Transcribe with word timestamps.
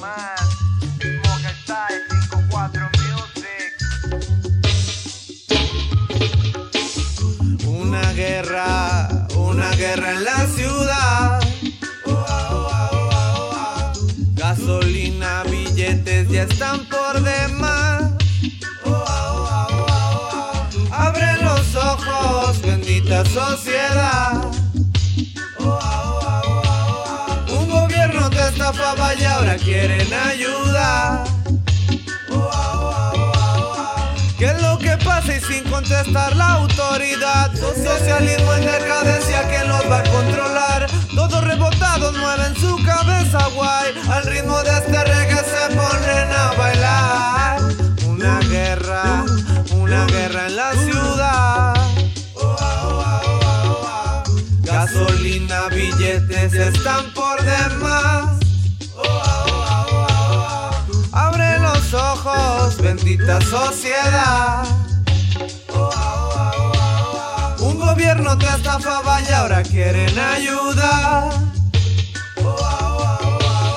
más. 0.00 0.40
Smoke 1.00 1.52
Style 1.62 2.02
54 2.30 2.90
Music. 3.04 3.72
Una 7.66 8.12
guerra, 8.12 9.26
una 9.36 9.70
guerra 9.72 10.12
en 10.12 10.24
la 10.24 10.46
ciudad. 10.46 11.40
Gasolina, 14.34 15.42
billetes 15.44 16.30
ya 16.30 16.44
están 16.44 16.86
por 16.86 17.20
demás. 17.20 18.12
Abre 20.90 21.36
los 21.42 21.74
ojos, 21.74 22.62
bendita 22.62 23.24
sociedad. 23.26 24.50
Un 27.48 27.68
gobierno 27.68 28.30
te 28.30 28.40
quieren 29.66 30.12
ayuda. 30.14 31.24
¿Qué 34.38 34.44
es 34.44 34.62
lo 34.62 34.78
que 34.78 34.96
pasa 35.04 35.34
y 35.34 35.40
sin 35.40 35.64
contestar 35.64 36.36
la 36.36 36.52
autoridad? 36.52 37.50
Socialismo 37.56 38.52
en 38.54 38.64
decadencia, 38.64 39.42
¿quién 39.48 39.68
los 39.68 39.90
va 39.90 39.98
a 39.98 40.02
controlar? 40.04 40.86
Todos 41.16 41.42
rebotados 41.42 42.16
mueven 42.16 42.54
su 42.56 42.76
cabeza 42.84 43.48
guay 43.54 43.94
Al 44.08 44.24
ritmo 44.24 44.62
de 44.62 44.70
este 44.70 45.04
reggae 45.04 45.36
se 45.36 45.74
ponen 45.74 46.30
a 46.30 46.52
bailar 46.58 47.60
Una 48.06 48.38
guerra, 48.40 49.24
una 49.72 50.04
guerra 50.06 50.46
en 50.46 50.56
la 50.56 50.72
ciudad 50.72 51.74
Gasolina, 54.62 55.68
billetes 55.70 56.52
están 56.52 57.14
por 57.14 57.42
demás 57.42 58.35
bendita 63.06 63.40
sociedad. 63.42 64.64
Un 67.60 67.78
gobierno 67.78 68.36
te 68.36 68.46
estafaba 68.46 69.20
y 69.22 69.32
ahora 69.32 69.62
quieren 69.62 70.18
ayuda. 70.18 71.30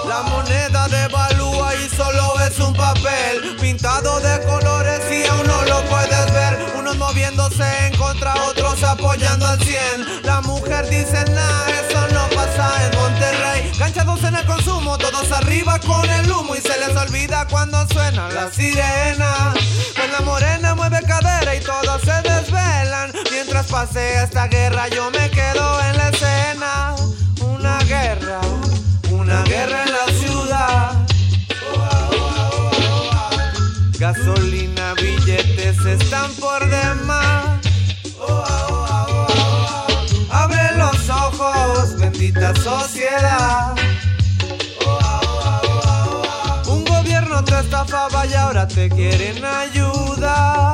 La 0.08 0.22
moneda 0.24 0.88
devalúa 0.88 1.76
y 1.76 1.90
solo 1.96 2.40
es 2.42 2.60
un 2.60 2.74
papel 2.74 3.56
pintado 3.62 4.20
de 4.20 4.44
colores 4.48 5.02
y 5.12 5.28
aún 5.28 5.46
no 5.46 5.62
lo 5.66 5.86
puedes 5.86 6.34
ver. 6.34 6.74
Unos 6.80 6.98
moviéndose 6.98 7.64
en 7.86 7.98
contra, 7.98 8.34
otros 8.46 8.84
apoyando 8.84 9.46
al 9.46 9.60
100. 9.60 10.24
En 14.24 14.36
el 14.36 14.46
consumo, 14.46 14.98
todos 14.98 15.32
arriba 15.32 15.80
con 15.80 16.08
el 16.10 16.30
humo 16.32 16.54
y 16.54 16.60
se 16.60 16.78
les 16.80 16.96
olvida 16.96 17.48
cuando 17.48 17.88
suena 17.88 18.30
la 18.30 18.52
sirena. 18.52 19.54
Pues 19.96 20.12
la 20.12 20.20
morena 20.22 20.76
mueve 20.76 21.00
cadera 21.08 21.56
y 21.56 21.62
todos 21.62 22.02
se 22.02 22.22
desvelan. 22.30 23.14
Mientras 23.32 23.68
pase 23.68 24.22
esta 24.22 24.48
guerra, 24.48 24.90
yo 24.90 25.10
me 25.12 25.30
quedo 25.30 25.82
en 25.82 25.98
la 25.98 26.10
escena. 26.10 26.96
Una 27.42 27.80
guerra, 27.86 28.42
una 29.10 29.42
guerra 29.44 29.84
en 29.84 29.92
la 29.92 30.06
ciudad. 30.20 30.92
Gasolina, 33.98 34.96
billetes 34.96 35.86
están 35.86 36.32
por 36.34 36.70
demás. 36.70 37.60
Abre 40.30 40.76
los 40.78 41.10
ojos, 41.10 41.98
bendita 41.98 42.54
sociedad. 42.56 43.76
otro 47.40 47.60
estafaba 47.60 48.26
y 48.26 48.34
ahora 48.34 48.68
te 48.68 48.90
quieren 48.90 49.44
ayudar. 49.46 50.74